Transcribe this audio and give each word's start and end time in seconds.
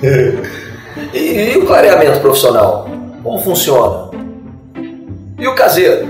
E, 1.14 1.54
e 1.54 1.56
o 1.56 1.66
clareamento 1.66 2.20
profissional? 2.20 2.88
Como 3.22 3.38
funciona? 3.38 4.10
E 5.38 5.46
o 5.46 5.54
caseiro? 5.54 6.08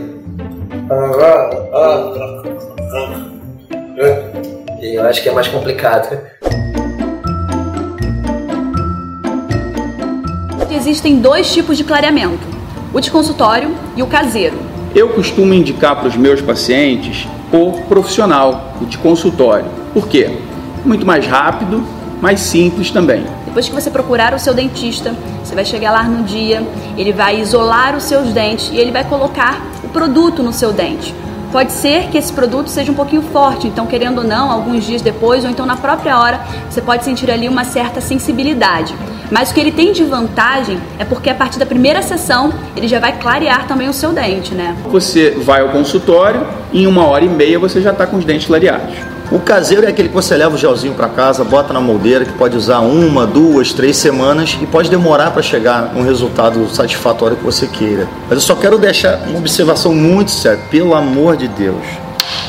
Eu 4.81 5.07
acho 5.07 5.23
que 5.23 5.29
é 5.29 5.33
mais 5.33 5.49
complicado. 5.49 6.19
Existem 10.71 11.21
dois 11.21 11.53
tipos 11.53 11.77
de 11.77 11.85
clareamento: 11.85 12.41
o 12.93 13.01
de 13.01 13.11
consultório 13.11 13.71
e 13.97 14.03
o 14.03 14.07
caseiro. 14.07 14.57
Eu 14.95 15.11
costumo 15.11 15.53
indicar 15.53 15.97
para 15.97 16.09
os 16.09 16.17
meus 16.17 16.41
pacientes 16.41 17.29
o 17.53 17.83
profissional, 17.83 18.75
o 18.81 18.87
de 18.87 18.99
consultório. 18.99 19.67
Por 19.93 20.09
quê? 20.09 20.39
Muito 20.85 21.05
mais 21.05 21.27
rápido, 21.27 21.85
mais 22.21 22.41
simples 22.41 22.91
também. 22.91 23.25
Depois 23.51 23.69
que 23.69 23.75
você 23.75 23.91
procurar 23.91 24.33
o 24.33 24.39
seu 24.39 24.55
dentista, 24.55 25.13
você 25.43 25.57
vai 25.57 25.65
chegar 25.65 25.91
lá 25.91 26.05
no 26.05 26.23
dia, 26.23 26.63
ele 26.97 27.13
vai 27.13 27.41
isolar 27.41 27.97
os 27.97 28.05
seus 28.05 28.33
dentes 28.33 28.71
e 28.73 28.77
ele 28.77 28.93
vai 28.93 29.03
colocar 29.03 29.61
o 29.83 29.89
produto 29.89 30.41
no 30.41 30.53
seu 30.53 30.73
dente. 30.73 31.13
Pode 31.51 31.73
ser 31.73 32.07
que 32.11 32.17
esse 32.17 32.33
produto 32.33 32.69
seja 32.69 32.93
um 32.93 32.95
pouquinho 32.95 33.23
forte, 33.23 33.67
então 33.67 33.89
querendo 33.89 34.19
ou 34.19 34.25
não, 34.25 34.53
alguns 34.53 34.85
dias 34.85 35.03
depois 35.03 35.43
ou 35.43 35.51
então 35.51 35.67
na 35.67 35.77
própria 35.77 36.17
hora, 36.17 36.41
você 36.71 36.81
pode 36.81 37.05
sentir 37.05 37.29
ali 37.29 37.49
uma 37.49 37.65
certa 37.65 38.01
sensibilidade. 38.01 38.95
Mas 39.33 39.51
o 39.51 39.55
que 39.55 39.59
ele 39.59 39.73
tem 39.73 39.93
de 39.93 40.05
vantagem 40.05 40.79
é 40.97 41.05
porque 41.05 41.29
a 41.29 41.35
partir 41.35 41.59
da 41.59 41.67
primeira 41.67 42.03
sessão 42.03 42.53
ele 42.77 42.87
já 42.87 43.01
vai 43.01 43.19
clarear 43.19 43.67
também 43.67 43.89
o 43.89 43.93
seu 43.93 44.13
dente, 44.13 44.55
né? 44.55 44.77
Você 44.93 45.31
vai 45.31 45.61
ao 45.61 45.71
consultório, 45.71 46.47
em 46.73 46.87
uma 46.87 47.05
hora 47.05 47.25
e 47.25 47.29
meia 47.29 47.59
você 47.59 47.81
já 47.81 47.91
está 47.91 48.07
com 48.07 48.17
os 48.17 48.25
dentes 48.25 48.47
clareados. 48.47 48.95
O 49.31 49.39
caseiro 49.39 49.87
é 49.87 49.91
aquele 49.91 50.09
que 50.09 50.15
você 50.15 50.37
leva 50.37 50.57
o 50.57 50.59
gelzinho 50.59 50.93
para 50.93 51.09
casa, 51.09 51.45
bota 51.45 51.73
na 51.73 51.81
moldeira, 51.81 52.25
que 52.25 52.33
pode 52.33 52.57
usar 52.57 52.81
uma, 52.81 53.25
duas, 53.25 53.73
três 53.73 53.97
semanas 53.97 54.59
e 54.61 54.67
pode 54.67 54.91
demorar 54.91 55.31
para 55.31 55.41
chegar 55.41 55.93
um 55.95 56.03
resultado 56.03 56.69
satisfatório 56.69 57.37
que 57.37 57.45
você 57.45 57.69
queira. 57.69 58.09
Mas 58.29 58.33
eu 58.33 58.41
só 58.41 58.57
quero 58.57 58.77
deixar 58.77 59.21
uma 59.29 59.39
observação 59.39 59.95
muito 59.95 60.33
séria, 60.33 60.59
pelo 60.69 60.97
amor 60.97 61.37
de 61.37 61.47
Deus. 61.47 61.85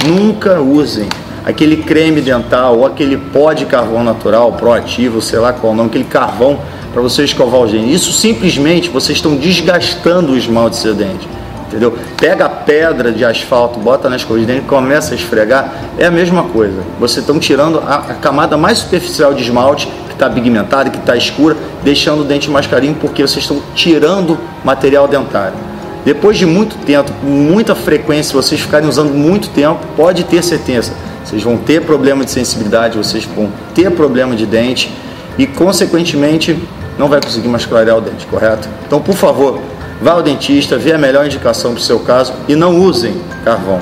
Nunca 0.08 0.60
usem 0.60 1.08
aquele 1.46 1.78
creme 1.78 2.20
dental 2.20 2.80
ou 2.80 2.86
aquele 2.88 3.16
pó 3.16 3.54
de 3.54 3.68
carvão 3.68 4.04
natural, 4.04 4.54
proativo, 4.54 5.22
sei 5.22 5.38
lá 5.38 5.54
qual 5.54 5.74
o 5.74 5.76
nome, 5.76 5.90
aquele 5.90 6.06
carvão 6.06 6.60
para 6.92 7.02
você 7.04 7.24
escovar 7.24 7.62
o 7.62 7.68
dente. 7.68 7.94
Isso 7.94 8.12
simplesmente 8.12 8.90
vocês 8.90 9.20
estão 9.20 9.36
desgastando 9.36 10.32
o 10.32 10.38
esmalte 10.38 10.78
do 10.78 10.82
seu 10.82 10.96
dente 10.96 11.28
entendeu? 11.72 11.98
Pega 12.18 12.46
a 12.46 12.50
pedra 12.50 13.12
de 13.12 13.24
asfalto, 13.24 13.80
bota 13.80 14.10
na 14.10 14.18
escova 14.18 14.40
de 14.40 14.46
dente 14.46 14.60
e 14.60 14.68
começa 14.68 15.14
a 15.14 15.16
esfregar, 15.16 15.74
é 15.98 16.06
a 16.06 16.12
mesma 16.12 16.44
coisa. 16.44 16.82
Vocês 17.00 17.20
estão 17.20 17.40
tirando 17.40 17.80
a, 17.80 17.96
a, 17.96 18.14
camada 18.16 18.58
mais 18.58 18.80
superficial 18.80 19.34
de 19.34 19.44
esmalte, 19.44 19.88
que 20.08 20.14
está 20.14 20.30
pigmentada, 20.30 20.90
que 20.90 20.98
está 20.98 21.16
escura, 21.16 21.56
deixando 21.84 22.22
o 22.22 22.26
dente 22.26 22.50
mais 22.52 22.68
carinho, 22.68 22.96
porque 23.00 23.22
vocês 23.22 23.44
estão 23.44 23.62
tirando 23.74 24.38
material 24.64 25.08
dentário. 25.08 25.56
Depois 26.04 26.38
de 26.38 26.46
muito 26.46 26.76
tempo, 26.78 27.12
muita 27.24 27.76
frequência, 27.76 28.34
vocês 28.34 28.60
ficarem 28.60 28.90
usando 28.90 29.14
muito 29.14 29.50
tempo, 29.50 29.80
pode 29.96 30.24
ter 30.24 30.44
certeza, 30.44 30.94
vocês 31.24 31.44
vão 31.44 31.58
ter 31.58 31.84
problema 31.84 32.26
de 32.26 32.32
sensibilidade, 32.32 32.98
vocês 32.98 33.24
vão 33.24 33.50
ter 33.76 33.92
problema 33.92 34.36
de 34.36 34.46
dente 34.46 34.92
e, 35.38 35.46
consequentemente, 35.46 36.58
não 36.98 37.08
vai 37.08 37.22
conseguir 37.22 37.48
mais 37.48 37.66
clarear 37.66 37.98
o 37.98 38.02
dente, 38.02 38.26
correto? 38.26 38.68
Então, 38.86 39.00
por 39.00 39.16
favor, 39.16 39.60
Vá 40.02 40.14
ao 40.14 40.24
dentista, 40.24 40.80
vê 40.80 40.94
a 40.94 40.98
melhor 40.98 41.28
indicação 41.28 41.74
para 41.74 41.80
o 41.80 41.84
seu 41.84 42.00
caso 42.00 42.34
e 42.48 42.56
não 42.56 42.82
usem 42.82 43.14
carvão. 43.46 43.80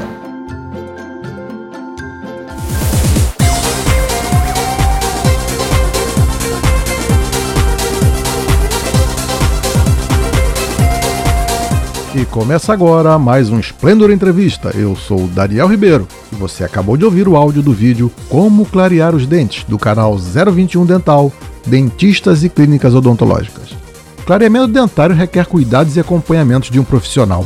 E 12.14 12.26
começa 12.26 12.74
agora 12.74 13.18
mais 13.18 13.50
um 13.50 13.58
Esplendor 13.58 14.12
Entrevista. 14.12 14.72
Eu 14.76 14.98
sou 14.98 15.26
Daniel 15.28 15.68
Ribeiro 15.68 16.06
e 16.34 16.36
você 16.36 16.66
acabou 16.66 16.98
de 16.98 17.06
ouvir 17.06 17.30
o 17.30 17.38
áudio 17.38 17.62
do 17.62 17.72
vídeo 17.72 18.12
Como 18.28 18.66
Clarear 18.66 19.16
os 19.16 19.26
Dentes 19.26 19.64
do 19.64 19.80
canal 19.80 20.18
021 20.18 20.86
Dental, 20.86 21.32
Dentistas 21.66 22.44
e 22.44 22.50
Clínicas 22.50 22.94
Odontológicas. 22.94 23.79
Clareamento 24.30 24.68
dentário 24.68 25.16
requer 25.16 25.48
cuidados 25.48 25.96
e 25.96 26.00
acompanhamentos 26.00 26.70
de 26.70 26.80
um 26.80 26.84
profissional. 26.84 27.44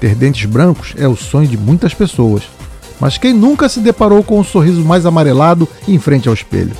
Ter 0.00 0.14
dentes 0.14 0.46
brancos 0.46 0.94
é 0.96 1.06
o 1.06 1.14
sonho 1.14 1.46
de 1.46 1.58
muitas 1.58 1.92
pessoas, 1.92 2.44
mas 2.98 3.18
quem 3.18 3.34
nunca 3.34 3.68
se 3.68 3.78
deparou 3.80 4.22
com 4.22 4.40
um 4.40 4.42
sorriso 4.42 4.80
mais 4.80 5.04
amarelado 5.04 5.68
em 5.86 5.98
frente 5.98 6.26
ao 6.26 6.32
espelho? 6.32 6.72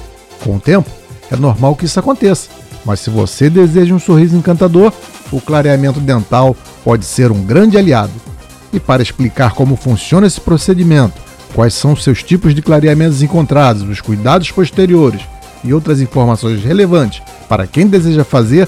Com 0.42 0.56
o 0.56 0.58
tempo, 0.58 0.88
é 1.30 1.36
normal 1.36 1.76
que 1.76 1.84
isso 1.84 2.00
aconteça, 2.00 2.48
mas 2.86 3.00
se 3.00 3.10
você 3.10 3.50
deseja 3.50 3.94
um 3.94 3.98
sorriso 3.98 4.34
encantador, 4.34 4.90
o 5.30 5.42
clareamento 5.42 6.00
dental 6.00 6.56
pode 6.82 7.04
ser 7.04 7.30
um 7.30 7.44
grande 7.44 7.76
aliado. 7.76 8.14
E 8.72 8.80
para 8.80 9.02
explicar 9.02 9.52
como 9.52 9.76
funciona 9.76 10.26
esse 10.26 10.40
procedimento, 10.40 11.20
quais 11.54 11.74
são 11.74 11.92
os 11.92 12.02
seus 12.02 12.22
tipos 12.22 12.54
de 12.54 12.62
clareamentos 12.62 13.20
encontrados, 13.20 13.82
os 13.82 14.00
cuidados 14.00 14.50
posteriores 14.50 15.20
e 15.62 15.74
outras 15.74 16.00
informações 16.00 16.64
relevantes 16.64 17.20
para 17.46 17.66
quem 17.66 17.86
deseja 17.86 18.24
fazer, 18.24 18.66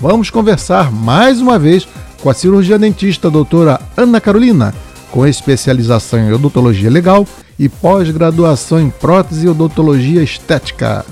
vamos 0.00 0.30
conversar 0.30 0.90
mais 0.90 1.40
uma 1.40 1.58
vez 1.58 1.86
com 2.22 2.30
a 2.30 2.34
cirurgia 2.34 2.78
dentista 2.78 3.30
doutora 3.30 3.78
Ana 3.96 4.20
Carolina, 4.20 4.74
com 5.10 5.26
especialização 5.26 6.18
em 6.18 6.32
odontologia 6.32 6.90
legal 6.90 7.26
e 7.58 7.68
pós-graduação 7.68 8.80
em 8.80 8.88
prótese 8.88 9.46
e 9.46 9.48
odontologia 9.48 10.22
estética. 10.22 11.04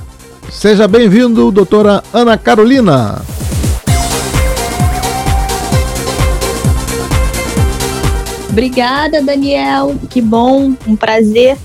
Seja 0.50 0.88
bem-vindo, 0.88 1.50
doutora 1.50 2.02
Ana 2.12 2.38
Carolina. 2.38 3.20
Obrigada, 8.48 9.22
Daniel. 9.22 9.96
Que 10.08 10.22
bom, 10.22 10.74
um 10.86 10.96
prazer 10.96 11.58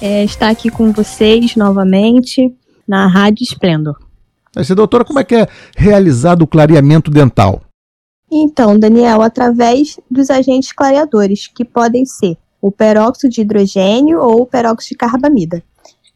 é, 0.00 0.22
estar 0.24 0.48
aqui 0.48 0.70
com 0.70 0.92
vocês 0.92 1.56
novamente 1.56 2.54
na 2.86 3.08
Rádio 3.08 3.42
Esplendor. 3.42 4.07
Mas, 4.58 4.66
doutora, 4.70 5.04
como 5.04 5.20
é 5.20 5.24
que 5.24 5.36
é 5.36 5.46
realizado 5.76 6.42
o 6.42 6.46
clareamento 6.48 7.12
dental? 7.12 7.62
Então, 8.28 8.76
Daniel, 8.76 9.22
através 9.22 10.00
dos 10.10 10.30
agentes 10.30 10.72
clareadores, 10.72 11.46
que 11.46 11.64
podem 11.64 12.04
ser 12.04 12.36
o 12.60 12.72
peróxido 12.72 13.32
de 13.32 13.42
hidrogênio 13.42 14.20
ou 14.20 14.42
o 14.42 14.46
peróxido 14.46 14.94
de 14.94 14.96
carbamida. 14.96 15.62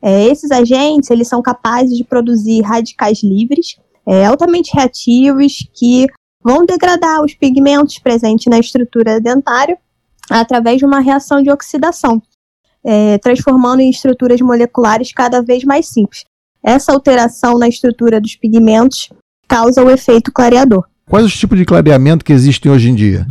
É, 0.02 0.24
esses 0.24 0.50
agentes, 0.50 1.08
eles 1.08 1.28
são 1.28 1.40
capazes 1.40 1.96
de 1.96 2.02
produzir 2.02 2.62
radicais 2.62 3.22
livres, 3.22 3.76
é, 4.04 4.26
altamente 4.26 4.74
reativos, 4.74 5.64
que 5.72 6.08
vão 6.42 6.66
degradar 6.66 7.22
os 7.24 7.34
pigmentos 7.34 8.00
presentes 8.00 8.46
na 8.46 8.58
estrutura 8.58 9.20
dentária 9.20 9.78
através 10.28 10.78
de 10.78 10.84
uma 10.84 10.98
reação 10.98 11.40
de 11.40 11.48
oxidação, 11.48 12.20
é, 12.84 13.18
transformando 13.18 13.78
em 13.78 13.88
estruturas 13.90 14.40
moleculares 14.40 15.12
cada 15.12 15.40
vez 15.40 15.62
mais 15.62 15.86
simples. 15.86 16.24
Essa 16.62 16.92
alteração 16.92 17.58
na 17.58 17.68
estrutura 17.68 18.20
dos 18.20 18.36
pigmentos 18.36 19.08
causa 19.48 19.82
o 19.82 19.90
efeito 19.90 20.30
clareador. 20.32 20.84
Quais 21.08 21.26
os 21.26 21.36
tipos 21.36 21.58
de 21.58 21.64
clareamento 21.64 22.24
que 22.24 22.32
existem 22.32 22.70
hoje 22.70 22.88
em 22.88 22.94
dia? 22.94 23.26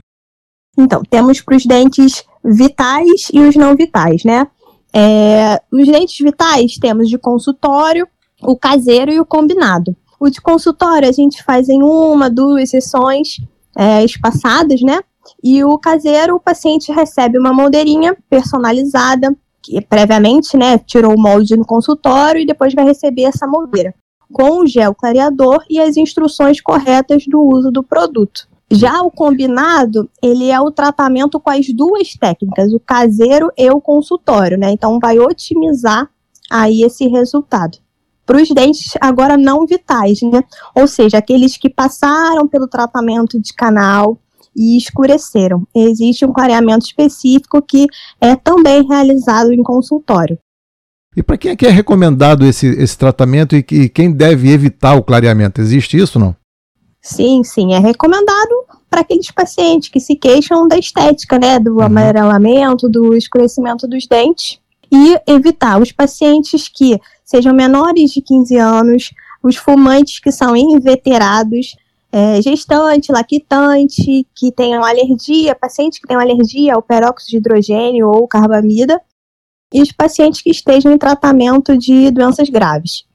Então, 0.78 1.02
temos 1.10 1.42
para 1.42 1.56
os 1.56 1.66
dentes 1.66 2.24
vitais 2.44 3.30
e 3.34 3.40
os 3.40 3.56
não 3.56 3.76
vitais, 3.76 4.24
né? 4.24 4.48
É, 4.94 5.62
os 5.72 5.88
dentes 5.88 6.18
vitais 6.20 6.78
temos 6.78 7.10
de 7.10 7.18
consultório, 7.18 8.08
o 8.42 8.58
caseiro 8.58 9.12
e 9.12 9.20
o 9.20 9.26
combinado. 9.26 9.96
O 10.20 10.30
de 10.30 10.42
consultório 10.42 11.08
a 11.08 11.12
gente 11.12 11.44
faz 11.44 11.70
em 11.70 11.82
uma, 11.82 12.30
duas 12.30 12.70
sessões 12.70 13.38
é, 13.76 14.04
espaçadas, 14.04 14.82
né? 14.82 15.00
E 15.44 15.64
o 15.64 15.78
caseiro, 15.78 16.36
o 16.36 16.40
paciente 16.40 16.92
recebe 16.92 17.40
uma 17.40 17.54
moldeirinha 17.54 18.16
personalizada 18.30 19.36
que 19.62 19.80
previamente, 19.82 20.58
né, 20.58 20.78
tirou 20.78 21.16
o 21.16 21.22
molde 21.22 21.56
no 21.56 21.66
consultório 21.66 22.42
e 22.42 22.46
depois 22.46 22.74
vai 22.74 22.86
receber 22.86 23.24
essa 23.24 23.46
moldeira 23.48 23.94
com 24.32 24.62
o 24.62 24.66
gel 24.66 24.96
clareador 24.96 25.64
e 25.70 25.80
as 25.80 25.98
instruções 25.98 26.62
corretas 26.62 27.26
do 27.28 27.42
uso 27.42 27.70
do 27.70 27.84
produto. 27.84 28.48
Já 28.72 29.02
o 29.02 29.12
combinado, 29.12 30.10
ele 30.24 30.50
é 30.50 30.60
o 30.60 30.72
tratamento 30.72 31.38
com 31.40 31.50
as 31.50 31.68
duas 31.68 32.14
técnicas, 32.14 32.72
o 32.72 32.80
caseiro 32.80 33.52
e 33.58 33.70
o 33.70 33.82
consultório, 33.82 34.58
né? 34.58 34.72
Então 34.72 34.98
vai 34.98 35.20
otimizar 35.20 36.10
aí 36.50 36.82
esse 36.82 37.08
resultado. 37.08 37.78
para 38.26 38.42
os 38.42 38.50
dentes 38.50 38.94
agora 39.02 39.36
não 39.36 39.66
vitais, 39.66 40.22
né? 40.22 40.42
Ou 40.74 40.88
seja, 40.88 41.18
aqueles 41.18 41.58
que 41.58 41.70
passaram 41.70 42.48
pelo 42.48 42.66
tratamento 42.66 43.38
de 43.42 43.54
canal 43.54 44.18
e 44.56 44.78
escureceram. 44.78 45.68
Existe 45.76 46.26
um 46.26 46.34
clareamento 46.34 46.86
específico 46.86 47.62
que 47.62 47.88
é 48.20 48.36
também 48.36 48.86
realizado 48.88 49.52
em 49.52 49.64
consultório. 49.64 50.38
E 51.16 51.22
para 51.22 51.38
quem 51.38 51.52
é 51.52 51.56
que 51.56 51.66
é 51.66 51.70
recomendado 51.70 52.46
esse, 52.46 52.68
esse 52.68 52.98
tratamento 52.98 53.56
e, 53.56 53.66
e 53.72 53.90
quem 53.90 54.12
deve 54.12 54.50
evitar 54.50 54.96
o 54.96 55.04
clareamento? 55.04 55.60
Existe 55.60 55.98
isso 55.98 56.18
não? 56.18 56.36
Sim, 57.02 57.44
sim, 57.44 57.74
é 57.74 57.80
recomendado 57.80 58.66
para 58.90 59.02
aqueles 59.02 59.32
pacientes 59.32 59.90
que 59.90 60.00
se 60.00 60.16
queixam 60.16 60.68
da 60.68 60.78
estética, 60.78 61.40
né, 61.40 61.60
do 61.60 61.78
uhum. 61.78 61.82
amarelamento, 61.82 62.88
do 62.88 63.16
escurecimento 63.16 63.88
dos 63.88 64.06
dentes, 64.06 64.60
e 64.92 65.18
evitar 65.26 65.82
os 65.82 65.92
pacientes 65.92 66.68
que 66.68 67.00
sejam 67.24 67.54
menores 67.54 68.12
de 68.12 68.22
15 68.22 68.58
anos, 68.58 69.10
os 69.42 69.56
fumantes 69.56 70.20
que 70.20 70.32
são 70.32 70.56
inveterados, 70.56 71.76
é, 72.12 72.42
gestante, 72.42 73.12
lactante, 73.12 74.28
que 74.36 74.52
tenham 74.52 74.84
alergia, 74.84 75.56
pacientes 75.56 76.00
que 76.00 76.08
tenham 76.08 76.22
alergia 76.22 76.76
ao 76.76 76.82
peróxido 76.82 77.32
de 77.32 77.38
hidrogênio 77.38 78.10
ou 78.10 78.28
carbamida, 78.28 79.02
e 79.74 79.82
os 79.82 79.92
pacientes 79.92 80.42
que 80.42 80.50
estejam 80.50 80.92
em 80.92 80.98
tratamento 80.98 81.78
de 81.78 82.12
doenças 82.12 82.50
graves. 82.50 83.06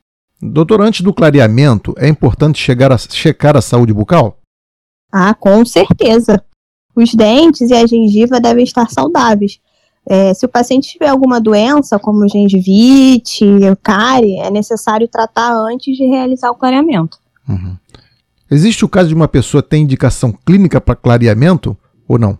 Doutor, 0.41 0.81
antes 0.81 1.03
do 1.03 1.13
clareamento, 1.13 1.95
é 1.99 2.09
importante 2.09 2.59
chegar 2.59 2.91
a, 2.91 2.99
checar 2.99 3.57
a 3.57 3.61
saúde 3.61 3.93
bucal? 3.93 4.39
Ah, 5.13 5.35
com 5.35 5.65
certeza. 5.65 6.43
Os 6.95 7.15
dentes 7.15 7.71
e 7.71 7.75
a 7.75 7.87
gengiva 7.87 8.41
devem 8.41 8.65
estar 8.65 8.91
saudáveis. 8.91 9.61
É, 10.09 10.33
se 10.33 10.47
o 10.47 10.49
paciente 10.49 10.89
tiver 10.89 11.09
alguma 11.09 11.41
doença, 11.41 11.99
como 11.99 12.29
gengivite, 12.29 13.45
cárie, 13.83 14.39
é 14.39 14.51
necessário 14.51 15.09
tratar 15.09 15.53
antes 15.53 15.97
de 15.97 16.07
realizar 16.07 16.51
o 16.51 16.55
clareamento. 16.55 17.19
Uhum. 17.49 17.77
Existe 18.51 18.85
o 18.85 18.89
caso 18.89 19.09
de 19.09 19.15
uma 19.15 19.29
pessoa 19.29 19.63
ter 19.63 19.77
indicação 19.77 20.33
clínica 20.33 20.81
para 20.81 20.95
clareamento 20.95 21.77
ou 22.09 22.19
não? 22.19 22.39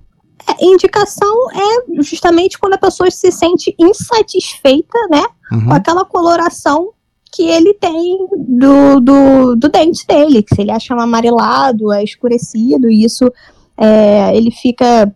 É, 0.49 0.65
indicação 0.65 1.51
é 1.51 2.03
justamente 2.03 2.59
quando 2.59 2.75
a 2.75 2.79
pessoa 2.79 3.11
se 3.11 3.33
sente 3.33 3.75
insatisfeita, 3.79 4.99
né, 5.11 5.25
uhum. 5.51 5.67
com 5.67 5.73
aquela 5.73 6.05
coloração 6.05 6.91
que 7.33 7.43
ele 7.43 7.75
tem 7.75 8.27
do, 8.39 9.01
do, 9.01 9.57
do 9.57 9.69
dente 9.69 10.07
dele, 10.07 10.43
que 10.43 10.55
se 10.55 10.63
ele 10.63 10.71
acha 10.71 10.95
amarelado, 10.95 11.93
é 11.93 12.03
escurecido, 12.03 12.89
e 12.89 13.05
isso 13.05 13.31
é, 13.77 14.35
ele 14.35 14.51
fica 14.51 15.13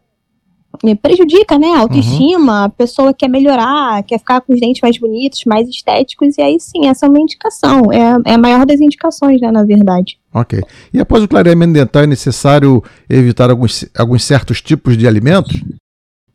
prejudica, 1.02 1.58
né, 1.58 1.68
a 1.68 1.80
autoestima, 1.80 2.60
uhum. 2.60 2.64
a 2.64 2.68
pessoa 2.68 3.14
quer 3.14 3.28
melhorar, 3.28 4.02
quer 4.02 4.18
ficar 4.18 4.40
com 4.40 4.52
os 4.52 4.60
dentes 4.60 4.80
mais 4.80 4.98
bonitos, 4.98 5.44
mais 5.44 5.68
estéticos, 5.68 6.38
e 6.38 6.42
aí 6.42 6.58
sim, 6.58 6.86
essa 6.86 7.06
é 7.06 7.08
uma 7.08 7.20
indicação, 7.20 7.92
é, 7.92 8.30
é 8.30 8.34
a 8.34 8.38
maior 8.38 8.64
das 8.64 8.80
indicações, 8.80 9.40
né, 9.40 9.50
na 9.50 9.64
verdade. 9.64 10.18
Ok. 10.32 10.60
E 10.92 11.00
após 11.00 11.22
o 11.22 11.28
clareamento 11.28 11.72
dental, 11.72 12.02
é 12.02 12.06
necessário 12.06 12.82
evitar 13.08 13.50
alguns, 13.50 13.84
alguns 13.96 14.24
certos 14.24 14.62
tipos 14.62 14.96
de 14.96 15.06
alimentos? 15.06 15.60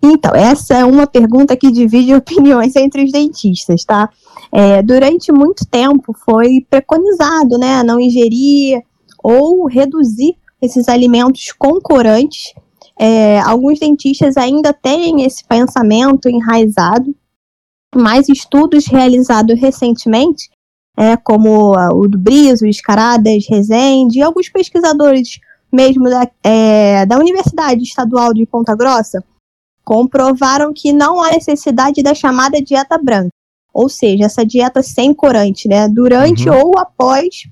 Então, 0.03 0.35
essa 0.35 0.75
é 0.75 0.85
uma 0.85 1.07
pergunta 1.07 1.55
que 1.55 1.71
divide 1.71 2.13
opiniões 2.15 2.75
entre 2.75 3.03
os 3.03 3.11
dentistas, 3.11 3.83
tá? 3.83 4.09
É, 4.51 4.81
durante 4.83 5.31
muito 5.31 5.65
tempo 5.65 6.15
foi 6.25 6.65
preconizado, 6.69 7.57
né, 7.57 7.81
não 7.83 7.99
ingerir 7.99 8.81
ou 9.23 9.65
reduzir 9.65 10.35
esses 10.61 10.87
alimentos 10.87 11.51
com 11.57 11.79
corantes. 11.81 12.53
É, 12.97 13.39
alguns 13.41 13.79
dentistas 13.79 14.37
ainda 14.37 14.73
têm 14.73 15.23
esse 15.23 15.43
pensamento 15.43 16.29
enraizado, 16.29 17.13
mas 17.93 18.29
estudos 18.29 18.85
realizados 18.87 19.59
recentemente, 19.59 20.49
é, 20.97 21.17
como 21.17 21.73
o 21.73 22.07
do 22.07 22.17
Briso, 22.17 22.65
Escaradas, 22.65 23.45
Rezende, 23.49 24.19
e 24.19 24.21
alguns 24.21 24.49
pesquisadores 24.49 25.39
mesmo 25.71 26.09
da, 26.09 26.29
é, 26.43 27.05
da 27.05 27.17
Universidade 27.17 27.83
Estadual 27.83 28.33
de 28.33 28.45
Ponta 28.45 28.75
Grossa, 28.75 29.23
comprovaram 29.83 30.73
que 30.73 30.93
não 30.93 31.21
há 31.21 31.31
necessidade 31.31 32.01
da 32.01 32.15
chamada 32.15 32.61
dieta 32.61 32.97
branca, 32.97 33.29
ou 33.73 33.89
seja, 33.89 34.25
essa 34.25 34.45
dieta 34.45 34.81
sem 34.81 35.13
corante, 35.13 35.67
né, 35.67 35.87
durante 35.87 36.49
uhum. 36.49 36.57
ou 36.57 36.79
após 36.79 37.47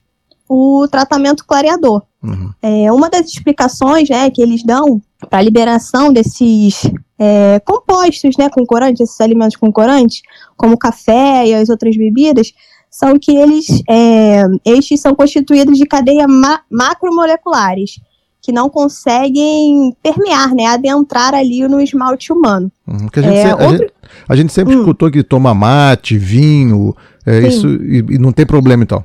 o 0.47 0.87
tratamento 0.89 1.45
clareador. 1.45 2.01
Uhum. 2.23 2.51
É, 2.61 2.91
uma 2.91 3.09
das 3.09 3.27
explicações 3.27 4.09
né, 4.09 4.29
que 4.29 4.41
eles 4.41 4.63
dão 4.63 5.01
para 5.29 5.39
a 5.39 5.41
liberação 5.41 6.11
desses 6.11 6.89
é, 7.17 7.59
compostos 7.65 8.35
né, 8.37 8.49
com 8.49 8.65
corante, 8.65 9.03
esses 9.03 9.19
alimentos 9.21 9.55
com 9.55 9.71
corante, 9.71 10.21
como 10.57 10.73
o 10.73 10.77
café 10.77 11.47
e 11.47 11.53
as 11.53 11.69
outras 11.69 11.95
bebidas, 11.95 12.51
são 12.89 13.17
que 13.17 13.35
eles, 13.35 13.67
é, 13.89 14.43
estes 14.65 15.01
são 15.01 15.15
constituídos 15.15 15.77
de 15.77 15.85
cadeias 15.85 16.27
ma 16.27 16.61
macromoleculares, 16.69 17.99
que 18.41 18.51
não 18.51 18.69
conseguem 18.69 19.95
permear, 20.03 20.53
né, 20.53 20.65
adentrar 20.65 21.33
ali 21.33 21.65
no 21.67 21.79
esmalte 21.79 22.31
humano. 22.31 22.71
Uhum, 22.85 23.07
a, 23.15 23.21
gente 23.21 23.35
é, 23.35 23.43
sempre, 23.47 23.65
outro... 23.65 23.65
a, 23.65 23.77
gente, 23.77 23.93
a, 24.27 24.35
gente 24.35 24.53
sempre, 24.53 24.75
hum. 24.75 24.79
escutou 24.79 25.09
que 25.09 25.23
toma 25.23 25.53
mate, 25.53 26.17
vinho, 26.17 26.93
é, 27.25 27.47
isso, 27.47 27.67
e, 27.67 27.99
e, 27.99 28.17
não 28.19 28.31
tem 28.33 28.45
problema 28.45 28.83
então. 28.83 29.03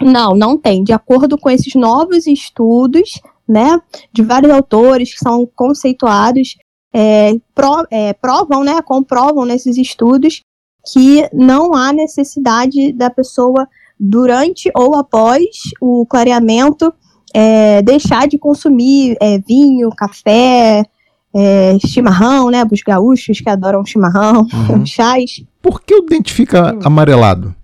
Não, 0.00 0.34
não 0.34 0.58
tem. 0.58 0.84
De 0.84 0.92
acordo 0.92 1.38
com 1.38 1.48
esses 1.48 1.74
novos 1.74 2.26
estudos, 2.26 3.18
né, 3.48 3.80
de 4.12 4.22
vários 4.22 4.52
autores 4.52 5.12
que 5.12 5.18
são 5.18 5.48
conceituados, 5.54 6.56
é, 6.92 7.34
pro, 7.54 7.86
é, 7.90 8.12
provam, 8.14 8.64
né, 8.64 8.80
comprovam 8.82 9.44
nesses 9.44 9.76
estudos 9.76 10.40
que 10.92 11.28
não 11.32 11.74
há 11.74 11.92
necessidade 11.92 12.92
da 12.92 13.10
pessoa 13.10 13.68
durante 13.98 14.70
ou 14.74 14.96
após 14.96 15.44
o 15.80 16.06
clareamento 16.06 16.92
é, 17.34 17.82
deixar 17.82 18.26
de 18.26 18.38
consumir 18.38 19.16
é, 19.20 19.38
vinho, 19.38 19.90
café, 19.90 20.84
é, 21.34 21.78
chimarrão, 21.86 22.50
né? 22.50 22.64
Os 22.70 22.80
gaúchos 22.80 23.40
que 23.40 23.50
adoram 23.50 23.84
chimarrão, 23.84 24.46
uhum. 24.70 24.84
chás. 24.86 25.44
Por 25.60 25.82
que 25.82 25.94
o 25.94 26.02
dente 26.02 26.32
fica 26.32 26.78
amarelado? 26.82 27.54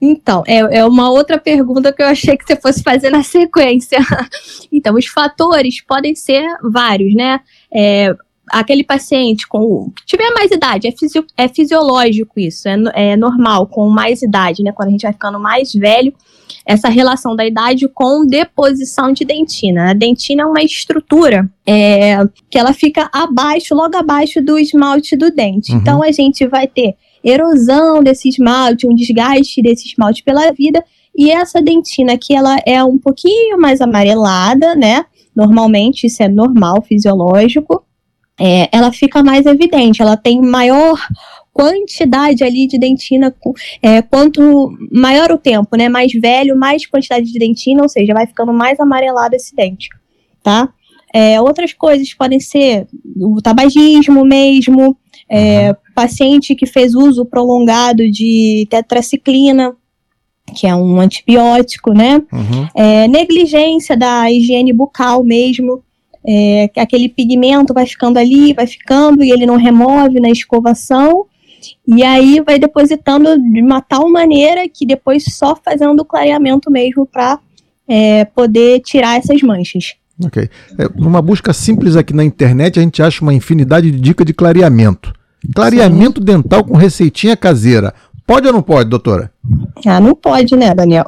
Então, 0.00 0.42
é, 0.46 0.78
é 0.78 0.84
uma 0.84 1.10
outra 1.10 1.38
pergunta 1.38 1.92
que 1.92 2.02
eu 2.02 2.06
achei 2.06 2.36
que 2.36 2.44
você 2.44 2.56
fosse 2.56 2.82
fazer 2.82 3.10
na 3.10 3.22
sequência. 3.22 3.98
então, 4.70 4.94
os 4.94 5.06
fatores 5.06 5.80
podem 5.80 6.14
ser 6.14 6.44
vários, 6.62 7.14
né? 7.14 7.40
É, 7.72 8.14
aquele 8.48 8.84
paciente 8.84 9.46
com 9.48 9.90
que 9.96 10.04
tiver 10.04 10.30
mais 10.30 10.50
idade, 10.50 10.86
é, 10.86 10.92
fisio, 10.92 11.24
é 11.36 11.48
fisiológico 11.48 12.38
isso, 12.38 12.68
é, 12.68 12.76
é 12.94 13.16
normal, 13.16 13.66
com 13.66 13.88
mais 13.88 14.22
idade, 14.22 14.62
né? 14.62 14.70
Quando 14.70 14.88
a 14.88 14.92
gente 14.92 15.02
vai 15.02 15.12
ficando 15.12 15.40
mais 15.40 15.72
velho, 15.72 16.12
essa 16.64 16.88
relação 16.88 17.34
da 17.34 17.46
idade 17.46 17.88
com 17.88 18.26
deposição 18.26 19.12
de 19.12 19.24
dentina. 19.24 19.90
A 19.90 19.94
dentina 19.94 20.42
é 20.42 20.46
uma 20.46 20.62
estrutura 20.62 21.48
é, 21.66 22.18
que 22.50 22.58
ela 22.58 22.72
fica 22.72 23.08
abaixo, 23.12 23.74
logo 23.74 23.96
abaixo 23.96 24.42
do 24.42 24.58
esmalte 24.58 25.16
do 25.16 25.30
dente. 25.30 25.72
Uhum. 25.72 25.78
Então 25.78 26.02
a 26.02 26.12
gente 26.12 26.46
vai 26.46 26.66
ter 26.66 26.96
erosão 27.26 28.02
desse 28.02 28.28
esmalte, 28.28 28.86
um 28.86 28.94
desgaste 28.94 29.60
desse 29.60 29.88
esmalte 29.88 30.22
pela 30.22 30.52
vida, 30.52 30.82
e 31.16 31.30
essa 31.30 31.60
dentina 31.60 32.16
que 32.16 32.34
ela 32.34 32.56
é 32.64 32.82
um 32.84 32.96
pouquinho 32.96 33.58
mais 33.58 33.80
amarelada, 33.80 34.74
né? 34.74 35.04
Normalmente 35.34 36.06
isso 36.06 36.22
é 36.22 36.28
normal, 36.28 36.82
fisiológico. 36.82 37.82
É, 38.38 38.68
ela 38.70 38.92
fica 38.92 39.22
mais 39.22 39.46
evidente, 39.46 40.02
ela 40.02 40.16
tem 40.16 40.40
maior 40.42 40.98
quantidade 41.54 42.44
ali 42.44 42.66
de 42.66 42.78
dentina, 42.78 43.34
é, 43.80 44.02
quanto 44.02 44.76
maior 44.92 45.32
o 45.32 45.38
tempo, 45.38 45.74
né, 45.74 45.88
mais 45.88 46.12
velho, 46.12 46.54
mais 46.54 46.84
quantidade 46.84 47.32
de 47.32 47.38
dentina, 47.38 47.82
ou 47.82 47.88
seja, 47.88 48.12
vai 48.12 48.26
ficando 48.26 48.52
mais 48.52 48.78
amarelado 48.78 49.34
esse 49.34 49.56
dente, 49.56 49.88
tá? 50.42 50.68
É, 51.14 51.40
outras 51.40 51.72
coisas 51.72 52.12
podem 52.12 52.38
ser 52.38 52.86
o 53.18 53.40
tabagismo 53.40 54.22
mesmo, 54.22 54.98
é, 55.28 55.70
uhum. 55.70 55.76
paciente 55.94 56.54
que 56.54 56.66
fez 56.66 56.94
uso 56.94 57.24
prolongado 57.24 58.08
de 58.10 58.66
tetraciclina, 58.70 59.74
que 60.54 60.66
é 60.66 60.74
um 60.74 61.00
antibiótico, 61.00 61.92
né? 61.92 62.22
Uhum. 62.32 62.68
É, 62.74 63.08
negligência 63.08 63.96
da 63.96 64.30
higiene 64.30 64.72
bucal 64.72 65.24
mesmo, 65.24 65.82
é, 66.26 66.70
aquele 66.76 67.08
pigmento 67.08 67.74
vai 67.74 67.86
ficando 67.86 68.18
ali, 68.18 68.52
vai 68.52 68.66
ficando 68.66 69.22
e 69.22 69.30
ele 69.30 69.46
não 69.46 69.56
remove 69.56 70.20
na 70.20 70.30
escovação 70.30 71.26
e 71.86 72.02
aí 72.02 72.40
vai 72.40 72.58
depositando 72.58 73.38
de 73.38 73.60
uma 73.60 73.80
tal 73.80 74.10
maneira 74.10 74.68
que 74.68 74.84
depois 74.84 75.24
só 75.30 75.56
fazendo 75.56 76.00
o 76.00 76.04
clareamento 76.04 76.70
mesmo 76.70 77.06
para 77.06 77.38
é, 77.88 78.24
poder 78.24 78.80
tirar 78.80 79.18
essas 79.18 79.40
manchas. 79.42 79.94
Ok. 80.24 80.48
É, 80.78 80.88
numa 80.96 81.20
busca 81.20 81.52
simples 81.52 81.96
aqui 81.96 82.14
na 82.14 82.24
internet, 82.24 82.78
a 82.78 82.82
gente 82.82 83.02
acha 83.02 83.22
uma 83.22 83.34
infinidade 83.34 83.90
de 83.90 84.00
dicas 84.00 84.26
de 84.26 84.32
clareamento. 84.32 85.12
Clareamento 85.54 86.20
Sim. 86.20 86.24
dental 86.24 86.64
com 86.64 86.76
receitinha 86.76 87.36
caseira. 87.36 87.94
Pode 88.26 88.46
ou 88.48 88.52
não 88.52 88.62
pode, 88.62 88.90
doutora? 88.90 89.30
Ah, 89.86 90.00
não 90.00 90.14
pode, 90.14 90.56
né, 90.56 90.74
Daniel? 90.74 91.04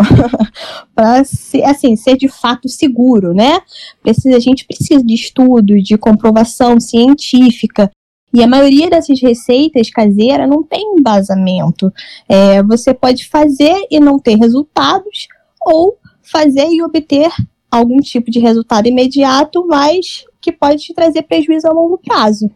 para 0.95 1.25
ser, 1.25 1.65
assim, 1.65 1.97
ser 1.97 2.17
de 2.17 2.29
fato 2.29 2.69
seguro, 2.69 3.35
né? 3.35 3.61
Precisa, 4.03 4.37
a 4.37 4.41
gente 4.41 4.65
precisa 4.65 5.03
de 5.03 5.15
estudos, 5.15 5.83
de 5.83 5.99
comprovação 5.99 6.79
científica 6.79 7.91
E 8.33 8.41
a 8.41 8.47
maioria 8.47 8.89
dessas 8.89 9.21
receitas 9.21 9.91
caseiras 9.91 10.49
não 10.49 10.63
tem 10.63 10.95
embasamento. 10.97 11.93
É, 12.29 12.63
você 12.63 12.95
pode 12.95 13.27
fazer 13.27 13.75
e 13.91 13.99
não 13.99 14.19
ter 14.21 14.37
resultados, 14.37 15.27
ou 15.61 15.99
fazer 16.23 16.69
e 16.69 16.83
obter 16.83 17.33
algum 17.71 17.99
tipo 17.99 18.31
de 18.31 18.39
resultado 18.39 18.87
imediato, 18.87 19.67
mas 19.67 20.25
que 20.41 20.53
pode 20.53 20.83
te 20.83 20.95
trazer 20.95 21.23
prejuízo 21.23 21.67
a 21.67 21.73
longo 21.73 21.99
prazo. 21.99 22.51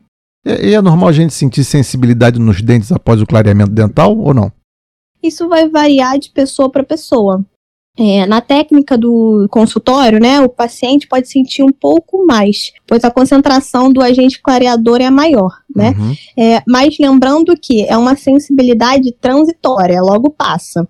E 0.44 0.74
é 0.74 0.80
normal 0.80 1.08
a 1.08 1.12
gente 1.12 1.32
sentir 1.32 1.64
sensibilidade 1.64 2.38
nos 2.38 2.60
dentes 2.60 2.90
após 2.90 3.20
o 3.22 3.26
clareamento 3.26 3.70
dental 3.70 4.16
ou 4.18 4.34
não? 4.34 4.50
Isso 5.22 5.48
vai 5.48 5.68
variar 5.68 6.18
de 6.18 6.30
pessoa 6.30 6.68
para 6.68 6.82
pessoa. 6.82 7.44
É, 7.96 8.24
na 8.24 8.40
técnica 8.40 8.96
do 8.96 9.46
consultório, 9.50 10.18
né, 10.18 10.40
o 10.40 10.48
paciente 10.48 11.06
pode 11.06 11.28
sentir 11.28 11.62
um 11.62 11.70
pouco 11.70 12.24
mais, 12.24 12.72
pois 12.86 13.04
a 13.04 13.10
concentração 13.10 13.92
do 13.92 14.00
agente 14.00 14.40
clareador 14.40 15.00
é 15.02 15.10
maior, 15.10 15.50
né? 15.76 15.90
Uhum. 15.90 16.14
É, 16.36 16.62
mas 16.66 16.96
lembrando 16.98 17.54
que 17.54 17.84
é 17.84 17.96
uma 17.96 18.16
sensibilidade 18.16 19.12
transitória, 19.20 20.00
logo 20.00 20.30
passa. 20.30 20.88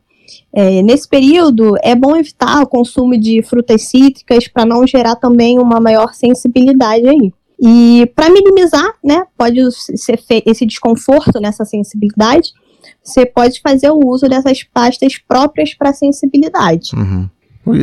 É, 0.52 0.82
nesse 0.82 1.08
período, 1.08 1.74
é 1.82 1.94
bom 1.94 2.16
evitar 2.16 2.62
o 2.62 2.66
consumo 2.66 3.18
de 3.18 3.42
frutas 3.42 3.82
cítricas 3.82 4.48
para 4.48 4.66
não 4.66 4.86
gerar 4.86 5.16
também 5.16 5.58
uma 5.58 5.80
maior 5.80 6.14
sensibilidade 6.14 7.08
aí. 7.08 7.32
E 7.60 8.10
para 8.14 8.28
minimizar, 8.28 8.94
né, 9.04 9.24
pode 9.38 9.60
ser 9.72 10.18
esse 10.44 10.66
desconforto 10.66 11.40
nessa 11.40 11.64
sensibilidade, 11.64 12.50
você 13.02 13.24
pode 13.24 13.60
fazer 13.60 13.90
o 13.90 14.00
uso 14.04 14.28
dessas 14.28 14.64
pastas 14.64 15.16
próprias 15.16 15.72
para 15.74 15.92
sensibilidade. 15.92 16.90
Uhum. 16.94 17.28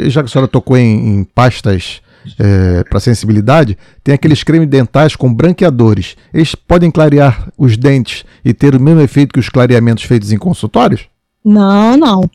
Já 0.09 0.21
que 0.21 0.27
a 0.27 0.31
senhora 0.31 0.47
tocou 0.47 0.77
em, 0.77 1.19
em 1.19 1.23
pastas 1.23 2.01
é, 2.37 2.83
para 2.83 2.99
sensibilidade, 2.99 3.77
tem 4.03 4.13
aqueles 4.13 4.43
cremes 4.43 4.69
dentais 4.69 5.15
com 5.15 5.33
branqueadores. 5.33 6.15
Eles 6.33 6.55
podem 6.55 6.91
clarear 6.91 7.49
os 7.57 7.77
dentes 7.77 8.25
e 8.43 8.53
ter 8.53 8.75
o 8.75 8.79
mesmo 8.79 9.01
efeito 9.01 9.33
que 9.33 9.39
os 9.39 9.49
clareamentos 9.49 10.03
feitos 10.03 10.31
em 10.31 10.37
consultórios? 10.37 11.07
Não, 11.43 11.95
não. 11.95 12.29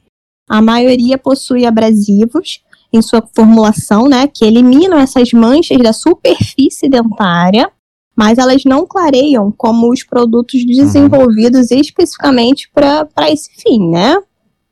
A 0.48 0.60
maioria 0.60 1.16
possui 1.16 1.64
abrasivos 1.64 2.62
em 2.92 3.02
sua 3.02 3.22
formulação, 3.34 4.08
né, 4.08 4.26
que 4.26 4.44
eliminam 4.44 4.98
essas 4.98 5.32
manchas 5.32 5.78
da 5.78 5.92
superfície 5.92 6.88
dentária, 6.88 7.70
mas 8.16 8.38
elas 8.38 8.62
não 8.64 8.86
clareiam 8.86 9.52
como 9.56 9.90
os 9.90 10.04
produtos 10.04 10.60
uhum. 10.60 10.66
desenvolvidos 10.66 11.70
uhum. 11.70 11.78
especificamente 11.78 12.70
para 12.72 13.30
esse 13.30 13.50
fim, 13.60 13.90
né? 13.90 14.16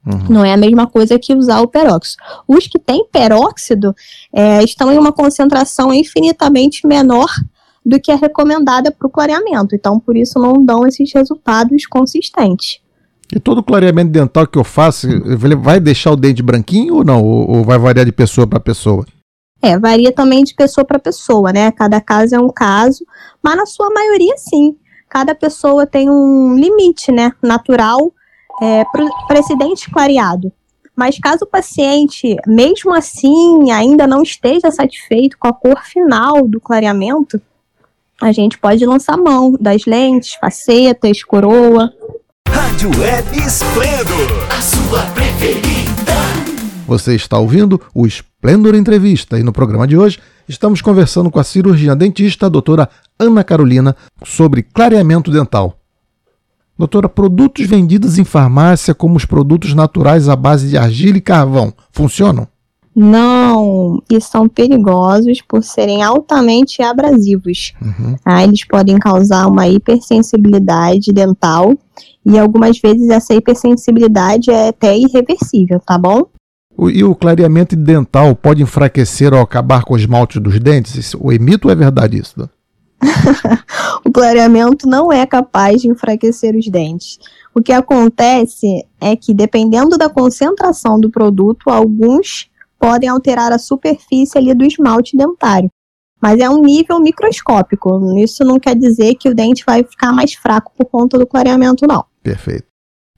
Uhum. 0.07 0.27
Não 0.29 0.45
é 0.45 0.53
a 0.53 0.57
mesma 0.57 0.87
coisa 0.87 1.19
que 1.19 1.35
usar 1.35 1.61
o 1.61 1.69
peróxido. 1.69 2.23
Os 2.47 2.67
que 2.67 2.79
têm 2.79 3.07
peróxido 3.11 3.95
é, 4.33 4.63
estão 4.63 4.93
em 4.93 4.99
uma 4.99 5.13
concentração 5.13 5.93
infinitamente 5.93 6.87
menor 6.87 7.29
do 7.85 8.01
que 8.01 8.11
a 8.13 8.17
recomendada 8.17 8.91
para 8.93 9.07
o 9.07 9.11
clareamento. 9.11 9.75
Então, 9.75 9.99
por 9.99 10.17
isso, 10.17 10.39
não 10.39 10.65
dão 10.65 10.87
esses 10.87 11.13
resultados 11.13 11.87
consistentes. 11.87 12.81
E 13.35 13.41
todo 13.41 13.63
clareamento 13.63 14.11
dental 14.11 14.47
que 14.47 14.59
eu 14.59 14.65
faço, 14.65 15.09
vai 15.59 15.81
deixar 15.81 16.11
o 16.13 16.17
dente 16.17 16.43
branquinho 16.43 16.97
ou 16.97 17.05
não? 17.05 17.25
Ou, 17.25 17.65
vai 17.65 17.79
variar 17.79 18.05
de 18.05 18.13
pessoa 18.13 18.47
para 18.47 18.61
pessoa? 18.61 19.07
É, 19.63 19.79
varia 19.79 20.13
também 20.13 20.45
de 20.45 20.55
pessoa 20.55 20.85
para 20.85 20.99
pessoa, 20.99 21.51
né? 21.51 21.73
Cada 21.73 21.99
caso 22.01 22.35
é 22.35 22.39
um 22.39 22.51
caso, 22.51 23.07
mas 23.43 23.57
na 23.57 23.65
sua 23.65 23.89
maioria 23.91 24.37
sim. 24.37 24.77
Cada 25.09 25.35
pessoa 25.35 25.87
tem 25.87 26.11
um 26.11 26.57
limite, 26.57 27.11
né? 27.11 27.33
Natural 27.43 28.13
é, 28.61 28.85
para 29.27 29.39
esse 29.39 29.57
dente 29.57 29.91
clareado. 29.91 30.53
Mas 30.95 31.19
caso 31.19 31.45
o 31.45 31.49
paciente, 31.49 32.37
mesmo 32.47 32.93
assim, 32.93 33.71
ainda 33.71 34.07
não 34.07 34.23
esteja 34.23 34.71
satisfeito 34.71 35.39
com 35.39 35.49
a 35.49 35.55
cor 35.55 35.83
final 35.85 36.47
do 36.47 36.61
clareamento, 36.61 37.41
a 38.23 38.31
gente 38.31 38.57
pode 38.57 38.87
lançar 38.87 39.17
mão 39.17 39.53
das 39.59 39.85
lentes, 39.85 40.35
facetas, 40.35 41.25
coroa. 41.25 41.93
Rádio 42.73 42.89
Web 42.99 43.37
Esplendor, 43.37 44.49
a 44.51 44.63
sua 44.63 45.03
preferida. 45.11 46.15
Você 46.87 47.15
está 47.15 47.39
ouvindo 47.39 47.79
o 47.95 48.07
Esplendor 48.07 48.75
Entrevista 48.75 49.39
e 49.39 49.43
no 49.43 49.53
programa 49.53 49.87
de 49.87 49.95
hoje 49.95 50.19
estamos 50.49 50.81
conversando 50.81 51.31
com 51.31 51.39
a 51.39 51.45
cirurgiã 51.45 51.95
dentista, 51.95 52.47
a 52.47 52.49
doutora 52.49 52.89
Ana 53.19 53.45
Carolina, 53.45 53.95
sobre 54.25 54.63
clareamento 54.63 55.31
dental. 55.31 55.79
Doutora, 56.79 57.11
produtos 57.11 57.67
vendidos 57.67 58.17
em 58.17 58.25
farmácia 58.25 58.95
como 58.95 59.17
os 59.17 59.27
produtos 59.27 59.75
naturais 59.75 60.27
à 60.27 60.35
base 60.35 60.71
de 60.71 60.79
argila 60.79 61.19
e 61.19 61.21
carvão 61.21 61.75
funcionam? 61.93 62.49
Não, 62.95 64.03
e 64.11 64.21
são 64.21 64.47
perigosos 64.47 65.41
por 65.41 65.65
serem 65.65 66.03
altamente 66.03 66.83
abrasivos. 66.83 67.73
Uhum. 67.81 68.17
Ah, 68.25 68.45
eles 68.45 68.67
podem 68.67 68.99
causar 68.99 69.47
uma 69.47 69.67
hipersensibilidade 69.67 71.11
dental 71.11 71.73
e 72.25 72.39
algumas 72.39 72.79
vezes 72.79 73.09
essa 73.09 73.35
hipersensibilidade 73.35 74.51
é 74.51 74.69
até 74.69 74.97
irreversível, 74.97 75.81
tá 75.81 75.97
bom? 75.97 76.27
O, 76.77 76.91
e 76.91 77.03
o 77.03 77.15
clareamento 77.15 77.77
dental 77.77 78.35
pode 78.35 78.63
enfraquecer 78.63 79.33
ou 79.33 79.41
acabar 79.41 79.85
com 79.85 79.95
o 79.95 79.97
esmalte 79.97 80.39
dos 80.39 80.59
dentes? 80.61 81.15
O 81.19 81.33
emito 81.33 81.69
ou 81.69 81.73
é 81.73 81.75
verdade 81.75 82.19
isso? 82.19 82.49
o 84.05 84.13
clareamento 84.13 84.87
não 84.87 85.13
é 85.13 85.27
capaz 85.27 85.83
de 85.83 85.89
enfraquecer 85.89 86.55
os 86.55 86.69
dentes. 86.69 87.19
O 87.55 87.61
que 87.61 87.73
acontece 87.73 88.67
é 89.01 89.17
que, 89.17 89.35
dependendo 89.35 89.99
da 89.99 90.09
concentração 90.09 90.99
do 90.99 91.11
produto, 91.11 91.69
alguns 91.69 92.49
podem 92.83 93.09
alterar 93.09 93.53
a 93.53 93.59
superfície 93.59 94.37
ali 94.37 94.53
do 94.53 94.65
esmalte 94.65 95.17
dentário. 95.17 95.71
Mas 96.21 96.41
é 96.41 96.51
um 96.51 96.61
nível 96.61 96.99
microscópico. 96.99 98.19
Isso 98.19 98.45
não 98.45 98.59
quer 98.59 98.75
dizer 98.75 99.15
que 99.15 99.29
o 99.29 99.35
dente 99.35 99.63
vai 99.65 99.85
ficar 99.85 100.13
mais 100.13 100.35
fraco 100.35 100.73
por 100.77 100.87
conta 100.87 101.17
do 101.17 101.27
clareamento, 101.27 101.87
não. 101.87 102.05
Perfeito. 102.23 102.65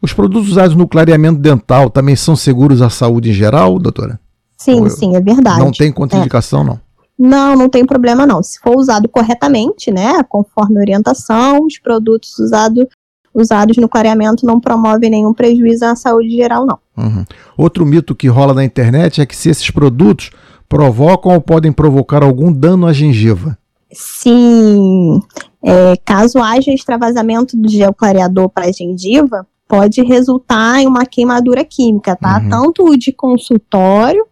Os 0.03 0.13
produtos 0.13 0.51
usados 0.51 0.77
no 0.77 0.87
clareamento 0.87 1.41
dental 1.41 1.89
também 1.89 2.15
são 2.15 2.37
seguros 2.37 2.83
à 2.83 2.91
saúde 2.91 3.31
em 3.31 3.33
geral, 3.33 3.79
doutora? 3.79 4.21
Sim, 4.59 4.81
Ou 4.81 4.91
sim, 4.91 5.17
é 5.17 5.21
verdade. 5.21 5.59
Não 5.59 5.73
tem 5.73 5.91
contraindicação, 5.91 6.61
é. 6.61 6.65
não? 6.65 6.81
Não, 7.19 7.57
não 7.57 7.69
tem 7.69 7.87
problema 7.87 8.27
não. 8.27 8.43
Se 8.43 8.59
for 8.59 8.77
usado 8.77 9.09
corretamente, 9.09 9.91
né, 9.91 10.23
conforme 10.29 10.77
a 10.77 10.81
orientação, 10.81 11.65
os 11.65 11.79
produtos 11.79 12.39
usados 12.39 12.87
usados 13.35 13.77
no 13.77 13.89
clareamento 13.89 14.47
não 14.47 14.61
promovem 14.61 15.11
nenhum 15.11 15.35
prejuízo 15.35 15.85
à 15.85 15.97
saúde 15.97 16.31
geral, 16.31 16.65
não. 16.65 16.79
Uhum. 16.97 17.25
Outro 17.57 17.85
mito 17.85 18.15
que 18.15 18.29
rola 18.29 18.55
na 18.55 18.65
internet 18.65 19.21
é 19.21 19.27
que 19.27 19.37
se 19.37 19.51
esses 19.51 19.71
produtos 19.71 20.31
provocam 20.69 21.35
ou 21.35 21.41
podem 21.41 21.73
provocar 21.73 22.23
algum 22.23 22.53
dano 22.53 22.87
à 22.87 22.93
gengiva. 22.93 23.59
Sim. 23.93 25.21
É, 25.63 25.97
caso 26.05 26.39
haja 26.39 26.73
extravasamento 26.73 27.57
do 27.57 27.69
gel 27.69 27.95
clareador 27.95 28.49
para 28.49 28.67
a 28.67 28.73
gengiva, 28.73 29.47
pode 29.69 30.03
resultar 30.03 30.81
em 30.81 30.87
uma 30.87 31.07
queimadura 31.07 31.65
química, 31.65 32.17
tá? 32.17 32.39
Uhum. 32.39 32.49
Tanto 32.49 32.85
o 32.85 32.97
de 32.97 33.13
consultório 33.13 34.27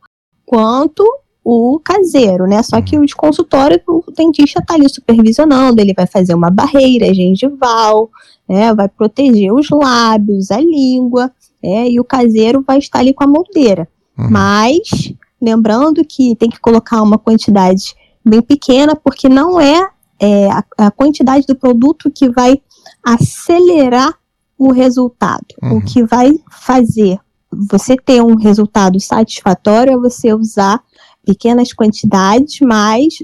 quanto 0.44 1.04
o 1.44 1.80
caseiro, 1.82 2.46
né? 2.46 2.62
Só 2.62 2.80
que 2.80 2.98
o 2.98 3.04
de 3.04 3.14
consultório, 3.14 3.80
o 3.86 4.04
dentista 4.16 4.60
está 4.60 4.74
ali 4.74 4.88
supervisionando, 4.88 5.80
ele 5.80 5.92
vai 5.94 6.06
fazer 6.06 6.34
uma 6.34 6.50
barreira 6.50 7.12
gengival, 7.12 8.10
né? 8.48 8.72
Vai 8.74 8.88
proteger 8.88 9.52
os 9.52 9.68
lábios, 9.70 10.50
a 10.50 10.60
língua, 10.60 11.30
né? 11.62 11.88
E 11.88 11.98
o 11.98 12.04
caseiro 12.04 12.62
vai 12.66 12.78
estar 12.78 13.00
ali 13.00 13.12
com 13.12 13.24
a 13.24 13.26
moldeira. 13.26 13.88
Uhum. 14.16 14.30
Mas, 14.30 15.14
lembrando 15.40 16.04
que 16.04 16.36
tem 16.36 16.48
que 16.48 16.60
colocar 16.60 17.02
uma 17.02 17.18
quantidade 17.18 17.94
bem 18.24 18.40
pequena, 18.40 18.94
porque 18.94 19.28
não 19.28 19.60
é, 19.60 19.88
é 20.20 20.50
a, 20.50 20.64
a, 20.78 20.90
quantidade 20.90 21.44
do 21.46 21.56
produto 21.56 22.10
que 22.10 22.28
vai 22.28 22.60
acelerar 23.02 24.14
o 24.56 24.70
resultado. 24.70 25.46
Uhum. 25.60 25.78
O 25.78 25.84
que 25.84 26.04
vai 26.04 26.30
fazer 26.50 27.18
você 27.50 27.96
ter 27.96 28.22
um 28.22 28.36
resultado 28.36 28.98
satisfatório 28.98 29.92
é 29.92 29.96
você 29.96 30.32
usar 30.32 30.80
pequenas 31.24 31.72
quantidades, 31.72 32.58
mas 32.60 33.14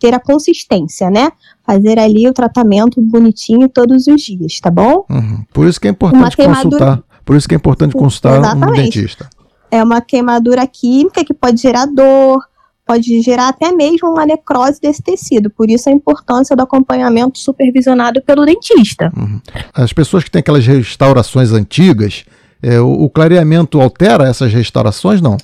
ter 0.00 0.14
a 0.14 0.20
consistência, 0.20 1.10
né? 1.10 1.30
Fazer 1.64 1.98
ali 1.98 2.28
o 2.28 2.32
tratamento 2.32 3.00
bonitinho 3.00 3.68
todos 3.68 4.06
os 4.06 4.22
dias, 4.22 4.58
tá 4.60 4.70
bom? 4.70 5.04
Uhum. 5.10 5.44
Por 5.52 5.66
isso 5.66 5.80
que 5.80 5.86
é 5.86 5.90
importante 5.90 6.36
consultar. 6.36 7.02
Por 7.24 7.36
isso 7.36 7.48
que 7.48 7.54
é 7.54 7.56
importante 7.56 7.92
consultar 7.94 8.38
Exatamente. 8.38 8.80
um 8.80 8.82
dentista. 8.84 9.28
É 9.70 9.82
uma 9.82 10.00
queimadura 10.00 10.66
química 10.66 11.24
que 11.24 11.34
pode 11.34 11.60
gerar 11.60 11.86
dor, 11.86 12.38
pode 12.86 13.20
gerar 13.22 13.48
até 13.48 13.72
mesmo 13.72 14.10
uma 14.10 14.26
necrose 14.26 14.80
desse 14.80 15.02
tecido. 15.02 15.50
Por 15.50 15.70
isso 15.70 15.88
a 15.88 15.92
importância 15.92 16.54
do 16.54 16.62
acompanhamento 16.62 17.38
supervisionado 17.38 18.22
pelo 18.22 18.44
dentista. 18.44 19.10
Uhum. 19.16 19.40
As 19.72 19.92
pessoas 19.92 20.24
que 20.24 20.30
têm 20.30 20.40
aquelas 20.40 20.66
restaurações 20.66 21.50
antigas, 21.50 22.24
é, 22.62 22.80
o, 22.80 23.04
o 23.04 23.10
clareamento 23.10 23.80
altera 23.80 24.28
essas 24.28 24.52
restaurações, 24.52 25.20
não? 25.20 25.32
Não, 25.32 25.38